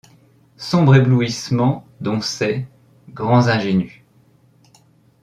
Sombre 0.57 0.95
éblouissement 0.95 1.85
dont 1.99 2.21
ces. 2.21 2.65
grands 3.11 3.49
ingénus 3.49 4.01